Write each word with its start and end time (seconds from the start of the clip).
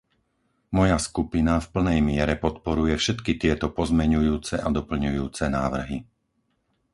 Moja 0.77 0.97
skupina 1.07 1.53
v 1.63 1.67
plnej 1.75 1.99
miere 2.09 2.33
podporuje 2.45 2.93
všetky 2.97 3.31
tieto 3.43 3.67
pozmeňujúce 3.79 4.55
a 4.57 4.65
doplňujúce 4.77 5.43
návrhy. 5.57 5.97